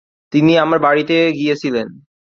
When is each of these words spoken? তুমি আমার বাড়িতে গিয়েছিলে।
তুমি 0.33 0.53
আমার 0.57 0.79
বাড়িতে 0.79 1.15
গিয়েছিলে। 1.31 1.81